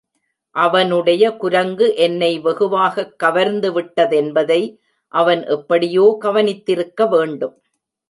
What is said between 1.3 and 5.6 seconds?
குரங்கு என்னை வெகுவாகக் கவர்ந்துவிட்ட தென்பதை அவன்